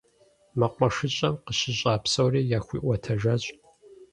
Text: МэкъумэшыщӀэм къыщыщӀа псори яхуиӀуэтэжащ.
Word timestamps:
МэкъумэшыщӀэм 0.59 1.35
къыщыщӀа 1.45 1.93
псори 2.03 2.41
яхуиӀуэтэжащ. 2.57 3.43